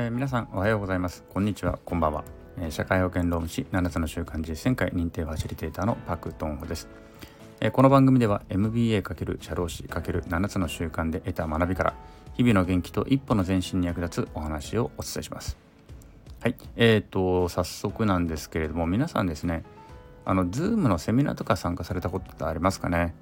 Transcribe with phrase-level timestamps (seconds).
[0.00, 1.24] えー、皆さんおはようございます。
[1.28, 1.78] こんにちは。
[1.84, 2.24] こんばんは、
[2.58, 6.88] えー、社会保険労務士7つの習慣実践会認定ファシリテーターのパクトンホです、
[7.60, 11.94] えー、この番組では MBA× 社労士 ×7 つの習慣で得た学びから
[12.32, 15.58] 日々の元気と一歩の前進に役立つお話をお伝えします。
[16.40, 16.56] はい。
[16.76, 19.64] えーと早速なんですけれども皆さんですね
[20.24, 23.14] あの Zoom のセミナーとか参加されたことってありますかね？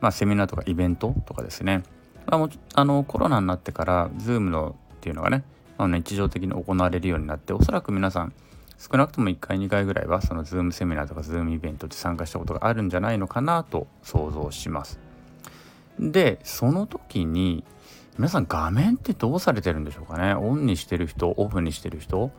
[0.00, 1.84] まあセミナーとかイベントとかですね。
[2.26, 5.44] まあ、もあのコロナになってから Zoom のっていうのがね
[5.78, 8.32] あの日常的に行われるようになっておそらく皆さん
[8.78, 14.98] 少なくとも1回2回ぐらいはその Zoom セミナーとか Zoom イベントで参加したことがあるんじゃないのかなと想像します。
[15.98, 17.64] でその時に
[18.18, 20.34] 皆さん画面ってどうされてるんでしょうかね？
[20.34, 22.30] オンにしてる人オフにしてる人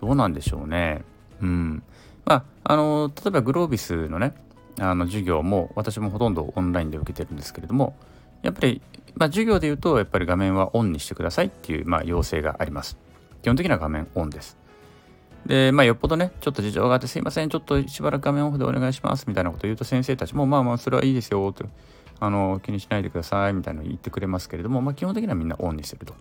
[0.00, 1.02] どうなんでしょうね？
[1.42, 1.82] うん。
[2.24, 4.32] まああの例えばグロービスのね
[4.78, 7.94] あの授業も私もほとんどオンラインで受けてるんですけれども
[8.42, 8.82] やっぱり
[9.14, 12.96] まあ、授業で言うとやっぱり画面はオンにしてくださいっていう、まあ、要請があります。
[13.42, 14.56] 基本的には画面オンです。
[15.46, 21.66] で、まあ、よっぽどね、ちょっと事情があって、すいません、ちょっとしばらく画面オフでお願いしますみたいなことを言うと、先生たちも、まあまあ、それはいいですよと、
[22.20, 26.14] あの、気にしないでくださいみたいなのを言ってくれますけれども、まあ、基本的にはみんなオンにすると。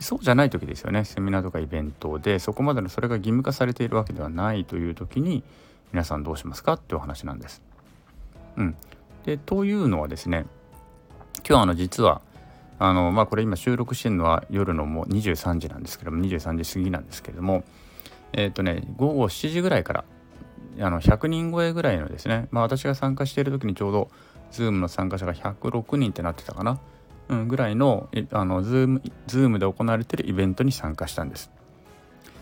[0.00, 5.42] そうじゃない時ですよね、セミナーとかイベントで、そこまでのそれが義務化されているわけではないという時に、
[5.92, 7.62] 皆さんどうしますかっていうお話なんです。
[8.56, 8.76] うん。
[9.24, 10.46] で、というのはですね、
[11.48, 12.22] 今日あの実は
[12.80, 17.62] あのまあこれ今収録してるのは夜のもう23時なんですけども23時過ぎなんですけれども
[18.32, 20.04] えっ、ー、とね午後7時ぐらいから
[20.80, 24.10] あの100人超えぐらいのですねまあ私が参加している時にちょうど
[24.50, 26.80] Zoom の参加者が106人ってなってたかな、
[27.28, 31.50] うん、ぐらいのあの Zoom, Zoom で行われているイベントに参加したんです。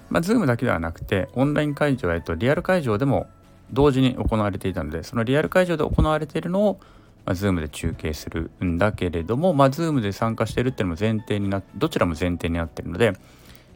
[0.08, 3.26] まあ、Zoom だけではなくてオンライン会場、えっと、リアル会場でも
[3.72, 6.80] 同時に行われていたのでそのリアル会場で行われているのを
[7.24, 13.18] まあ、Zoom で中継するんだけれども、まあ、Zoom で参加してるっていうのも前提になってどちらも前提になってるので、ま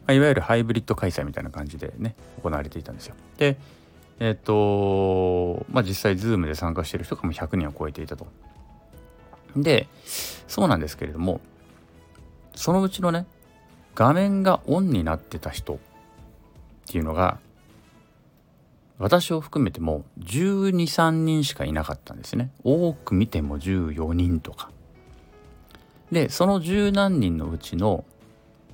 [0.07, 3.15] あ、いわゆるハイブリッド開催みたいな感じでね行われていたんですよ。
[3.37, 3.57] で
[4.19, 8.27] えっ、ー、とまあ実際 Zoom で参加してる人がもう100人を超えていたと。
[9.55, 9.87] で
[10.47, 11.41] そうなんですけれども
[12.53, 13.25] そのうちのね
[13.95, 15.77] 画面がオンになってた人っ
[16.87, 17.39] ていうのが
[18.99, 22.51] 私を含めても12、3人しかいなかったんですね。
[22.65, 24.71] 多く見ても14人とか。
[26.11, 28.03] で、その十何人のうちの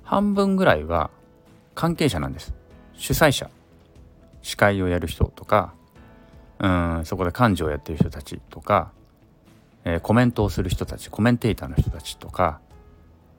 [0.04, 1.12] 半分ぐらいは
[1.76, 2.56] 関係者なんです。
[2.96, 3.52] 主催者。
[4.42, 5.74] 司会をやる人とか、
[6.60, 8.92] うんそこで幹事をやってる人たちとか、
[9.84, 12.62] えー、コメントをする人たち、コメンテーターの人たちとか、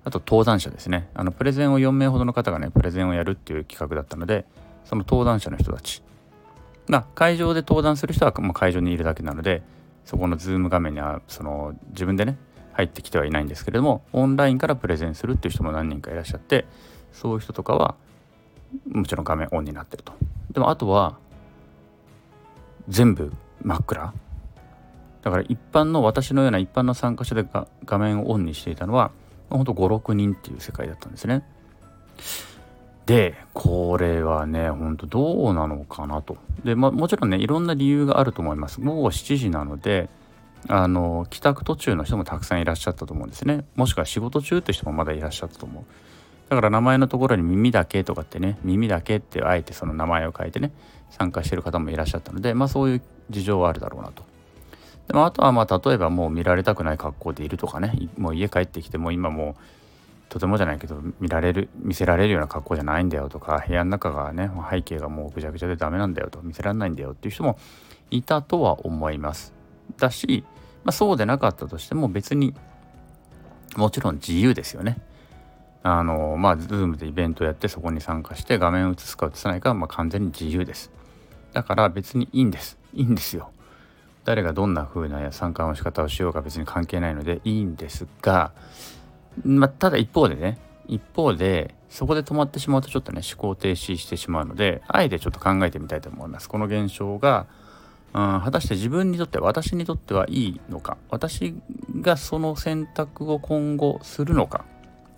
[0.04, 1.08] あと登壇者ですね。
[1.14, 4.44] あの、プレゼンを4名ほどの方がね、プレゼンをやるっていう企画だったので、
[4.84, 6.02] その登壇者の人たち
[6.88, 9.62] まあ、会場で登壇する人はもう会場にいるだけなので
[10.04, 12.36] そこのズーム画面にはその自分でね
[12.72, 16.66] 入ってきてはいないんですけれどもオンラインからプレゼンするっていう人も何人かいらっしゃって
[17.12, 17.96] そういう人とかは
[18.88, 20.12] もちろん画面オンになってると。
[20.52, 21.18] でもあとは
[22.88, 23.32] 全部
[23.62, 24.12] 真っ暗。
[25.22, 27.44] だから一般の私のような一般の参加者で
[27.84, 29.10] 画面をオンにしていたのは
[29.50, 31.44] ほんと56人っていう世界だったんですね。
[33.06, 36.36] でこれはねほんとどうなのかなと。
[36.64, 38.80] で、まあもちろんねいろんな理由があると思います。
[38.80, 40.08] 午後7時なので
[40.68, 43.64] あの帰宅途中の人もたくさんいらっしゃったと思うんですね。
[43.76, 45.84] もしくは仕事中って人もまだいらっしゃったと思う。
[46.48, 50.72] だから名前のところに耳だけとかってね耳だけってあえてその名前を変えてね
[51.10, 54.24] 参加してる方もいらっしゃったのでまあそういう事情はあるだろうなと。
[55.06, 59.62] でもあとはまあ例えばもう見られたくない格好でいるとかねもう家帰ってきても今もう
[60.28, 67.58] とてもじゃないけど見られる見せられるような格好じゃないんだよとか部屋の中がね背景がもうぐちゃぐちゃでダメなんだよと見せられないんだよっていう人も
[68.10, 69.52] いたとは思います。
[69.98, 70.44] だし、
[70.84, 72.54] まあ、そうでなかったとしても別に
[73.76, 74.98] もちろん自由ですよね。
[75.82, 80.90] あのまあ Zoom でイベントやってそこに参加して画面を映すか映さないかまあ完全に自由です。
[81.52, 82.78] だから別にいいんです。
[82.92, 83.50] いいんですよ。
[84.24, 88.50] 誰がどんな風な参加の仕方をしようか別に関係ないのでいいんですが
[89.44, 96.48] まあ、ただ一方でね一方でそこで止まってしまうとちょっとね思考停止してしまうのであえてちょっと考えてみたいと思います。
[96.48, 97.46] この現象が、
[98.14, 101.54] うん、果たして自分にとって私にとってはいいのか私
[102.00, 104.64] がその選択を今後するのか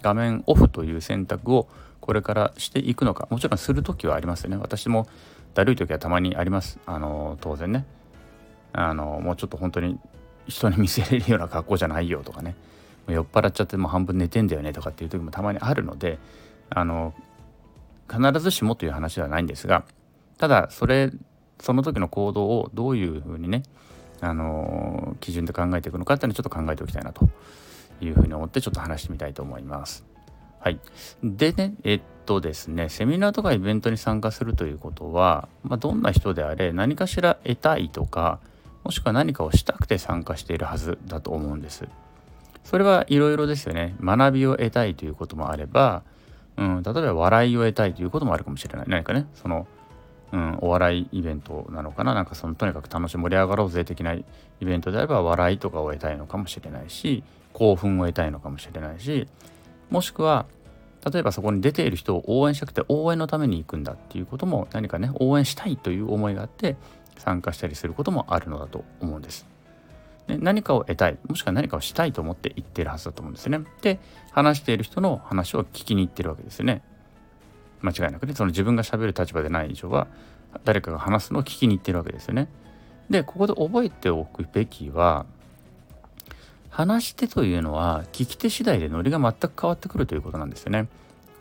[0.02, 1.68] 画面オフという選択を
[2.00, 4.56] これからしていくのかもちろんする時はありますよね。
[4.56, 5.06] 私も
[5.54, 6.78] だるい時はたまにあります。
[6.86, 7.84] あの当然ね。
[8.72, 9.98] あのもうちょっと本当に
[10.46, 12.54] 人に見せれるような格好じゃないよとかね。
[13.12, 16.18] 酔っ払っちゃってもう半分寝てんだよねとかっていう時もたまにあるので
[16.70, 17.14] あの
[18.10, 19.84] 必ずしもという話ではないんですが
[20.38, 21.10] ただそれ
[21.60, 23.62] その時の行動をどういうふうにね
[24.20, 27.28] あの基準で考えていくのかっていうのをちょっと考えておきたいなと
[28.00, 30.04] いうふうに思ってちょっと話してみたいと思います。
[30.60, 30.80] はい。
[31.22, 38.40] でね、えっとですね、セミナーとかイベントに参加するということは、まあ、どんな人であれ何かしら得たいとか、
[38.84, 41.86] もしくは何かをしたくて参加しているはずだと思うんです。
[42.68, 43.96] それはいろいろですよね。
[43.98, 46.02] 学びを得たいということもあれば、
[46.58, 48.88] うん、例えば笑いを得たいということもあるかもしれない。
[48.88, 49.66] 何かね、その、
[50.32, 54.24] うん、お笑いイベントなのかななんかそのとにかく楽しい盛り上がろうぜ的なイ
[54.60, 57.24] ベントであれば笑いとかを得たいのかもしれないし
[57.54, 59.26] 興奮を得たいのかもしれないし
[59.88, 60.44] もしくは
[61.10, 66.76] 例えばそこに出ている人を応援したくて応援のために行くんだっていうことも何かね応援したいという思いがあって
[67.16, 69.57] 参加したりすることもあるのだと思うんです。
[70.28, 73.60] で何かを得たいもしくは何かをしたいと思って行ってるはずだと思うんですね。
[73.82, 73.98] で
[74.30, 76.82] 話している人の話を聞きに行ってるわけですよね。
[77.80, 80.06] 間違いなくねその自分がしゃべる立場でない以上は
[80.64, 82.48] 誰かが話すのを聞きに行ってるわけですよね。
[83.08, 85.24] でここで覚えておくべきは
[86.68, 90.88] 話し手というのは聞き手次第でノリが全く変わってくるということなんですよね。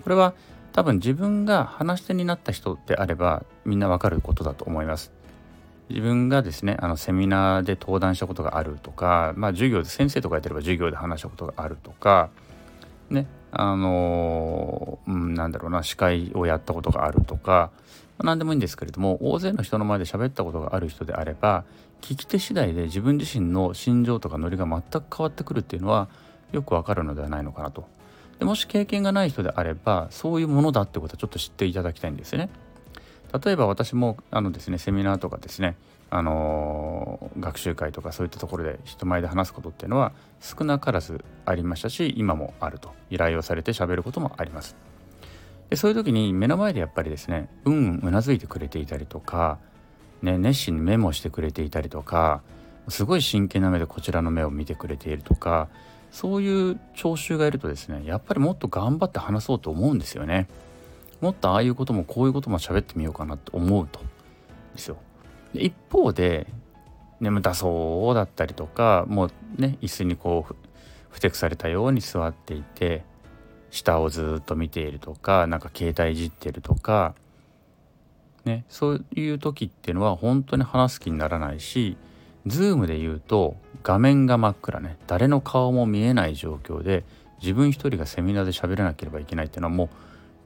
[0.04, 0.34] これは
[0.72, 5.12] 多分自分が話し手になった人であればみんなわかることだと思います。
[5.90, 12.30] 自分がですねあのセミナーで登壇したことがあるとか、まあ、授業で先生とかやってれば授業で話したことがあるとか
[13.10, 17.72] ねあのー、うん、なんだろうな司会をやったことがあるとか、
[18.18, 21.64] まあ、何でもいいんですけれども大勢の人の前で喋ったことがある人であれば
[22.02, 26.10] 聞き手次第で自分自身の心情とかノリが全く変わってくるっていうのは
[26.52, 27.88] よくわかるのではないのかなと。
[28.40, 32.50] でもし経験がない人であればそういうものだってことはちょっと知っていただきたいんですよね。
[33.44, 35.76] 例えば私もあのですねセミナーとかですね
[36.10, 44.76] あのー、学習会とかそういったところで人前で話すことっていうのは少なからずありましたし今もあると依頼をされて喋ることもあります。
[45.70, 49.60] でそういう時に目の前でやっぱりですねうんうんうなずいてくれていたりとか
[50.22, 52.42] ね、熱心にメモしてくれていたりとか
[52.90, 55.68] すごい真剣な目でこちらの目を見てくれているとか
[56.12, 60.48] そういう聴衆がいるとですねやっぱりもっと頑張って話そうと思うんですよね。
[61.22, 64.00] もっとああいうこともこういうことも喋ってみようかなって思うと
[64.74, 64.98] ですよ。
[65.54, 66.48] で一方で
[67.20, 70.56] 眠たそうだったりとかもうね椅子にこう
[71.10, 73.04] ふてくされたように座っていて
[73.72, 77.16] 下をずっと見ているとかなんか携帯いじってるとか
[78.48, 81.98] ね、そういう時っていうのは本当に話す気にならないし
[82.48, 87.04] Zoom で言うと画面が真っ暗ね誰の顔も見えない状況で
[87.42, 89.90] 自分一人がセミナーで喋らなければいけないっていうのはもう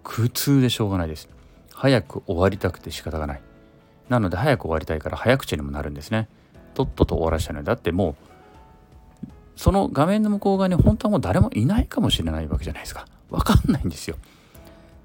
[0.04, 1.30] 苦痛でしょうがないです。
[1.74, 3.42] 早く終わりたくて仕方がない。
[4.10, 6.28] なので早く終わりたいから早口にもなるんですね。
[6.74, 8.16] とっとと終わらしたのだっても
[9.24, 13.06] うその画面の向こう側に本当はもう誰もいないかもしれないわけじゃないですか。
[13.30, 14.18] 分かんないんですよ。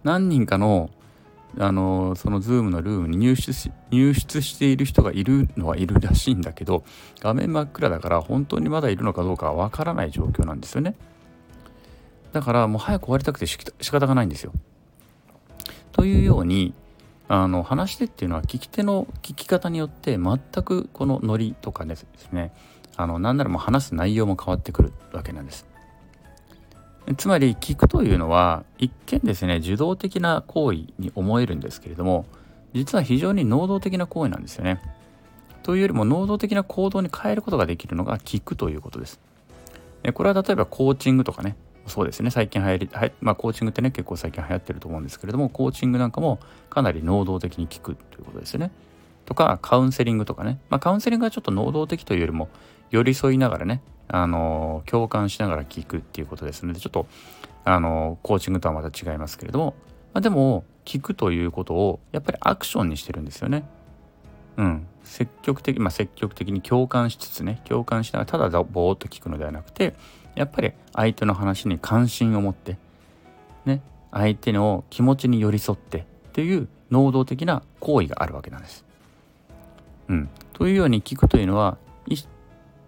[0.04, 0.90] 何人かの
[1.58, 6.84] あのその Zoom のルームに入室し入室している人がいるのはいるらしいんだけど
[7.20, 10.94] 画面真っ暗だから本当にまだいるのかどうかはわからない状況なんですよね。
[12.32, 13.58] だからもう早く終わりたくて仕
[13.90, 14.52] 方がないんですよ。
[15.96, 16.74] というように
[17.26, 22.52] あの話し手っていうのは聞き手の聞き方によって全くこのノリとかですね
[22.96, 25.66] あの何ならもう話す内容も変わってくるわけなんです
[27.16, 32.26] つまり聞くというのは一見ですね受動的な行為に思えるんですけれども
[32.74, 34.82] 実は非常に能動的な行為なんですよね。
[35.62, 39.18] というよりも能動的な行動に変えることができるのが聞くということです。
[40.12, 42.90] これは例えばコーチングとかねそうですね最近流行り、
[43.20, 46.40] まあ、コーチングってね結構最近流行ってると思うんですけれどもコーチングなんかも
[46.70, 48.70] かなり能動的に聞くということですね。
[49.24, 52.48] とかカウンセリングとかね、まあ、カウンセリングはちょっと能動的というよりも
[52.90, 57.06] 寄り添いながらねあの共感しながら聞くっていうことですのでちょっと
[57.64, 59.74] あのコーチングとはまた違いますけれども、
[60.14, 63.64] まあ、でも聞くということをやっぱりアクションにしてるんですよね。
[64.56, 69.94] うん、積極的、まあ、積極的に共感しつつね共感しながらただぼーっと聞くのではなくて
[70.36, 72.78] やっぱり相手の話に関心を持って
[73.64, 76.02] ね相手の気持ちに寄り添ってっ
[76.32, 78.84] ていう能動的な行為があるわけなんです。
[80.08, 82.28] うん、というように聞くというのは一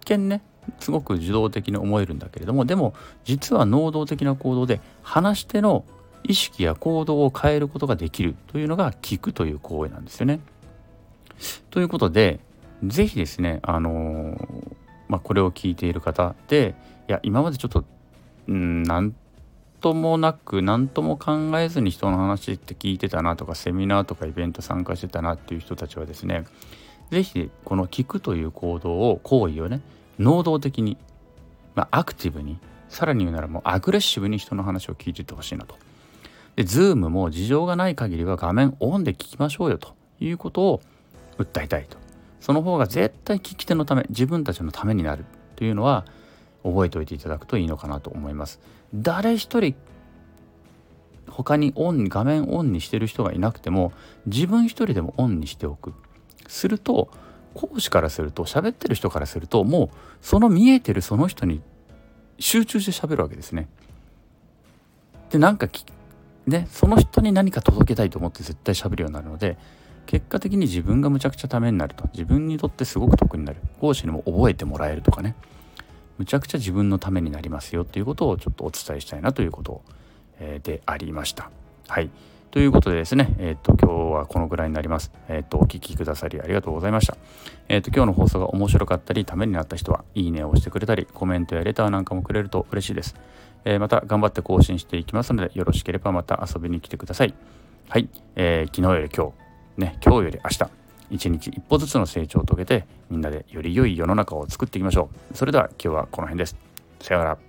[0.05, 0.41] 見ね
[0.79, 2.93] すごく受動的に思えるんだけれどもでも
[3.25, 5.83] 実は能動的な行動で話し手の
[6.23, 10.39] 意識や行動を変えることができるというのが聞くという行為なんですよね。
[11.69, 12.39] ということで
[12.83, 14.75] 是非ですねあのー、
[15.09, 16.75] まあ、これを聞いている方で
[17.07, 17.83] いや今までちょっと
[18.47, 19.13] うん何
[19.81, 26.45] ともなく何とも考えずに人の話って聞いてたなとかセミナーとかイベント参加してたなっていう人たちはですね
[27.11, 29.81] 是非この聞くという行動を行為をね
[30.19, 30.97] 能動的に、
[31.75, 35.75] まあ、アクティブにさらに言うならもうアグレッシブに人の話を聞いていってほしいなと。
[36.55, 40.81] で、ズームも事情がない限りは画面オンで聞きましょうよということを
[41.37, 41.97] 訴えたいと。
[42.39, 46.05] その方が絶対聞き手のため、自分たちのためになるというのは
[46.63, 48.59] 覚えておいていただくといいのかなと思います。
[48.93, 49.75] 誰一人
[51.27, 53.93] 他にオン画面オンにしてる人がいなくても
[54.25, 55.93] 自分一人でもオンにしておく
[56.47, 57.09] すると
[57.53, 59.89] 講師からすると喋ってる人からするともう
[60.21, 61.61] その見えてるその人に
[62.39, 63.67] 集中して喋るわけですね。
[65.29, 65.69] でなんか
[66.47, 69.57] ねその人に何か届けたいと思って絶対喋るようになるので
[70.09, 75.35] 結果的に自分がむちゃくちゃためになると自分にとってすごく得になる講師にも覚えてもらえるとかね
[76.17, 79.83] むちゃくちゃ自分のためになりますよっていうことをちょっとお伝えしたいなということ
[80.63, 81.51] でありました。
[81.87, 82.09] はい
[82.49, 85.11] ということでですね、えっ、ー、と、今日はこのぐらいになります。
[85.27, 87.15] えっ、ー、と、お聴きくださりありがとうございました。
[87.67, 93.15] えっ、ー、と、今日の放送が面白かったり、ためになった人は、いいねを押してくれたり、コメントやレターなんかもくれると嬉しいです。
[93.65, 97.35] えまた、頑張って更新していきますので、よろしければまた遊びに来てください。
[97.87, 99.48] はい、えー昨日より今日、
[99.79, 100.69] ね、今日より明日、
[101.09, 105.37] 一日一歩ずつの成長を遂げて、みんなでより良い世の中を作っていきましょう。
[105.37, 106.57] それでは今日はこの辺です。
[106.99, 107.48] さようなら。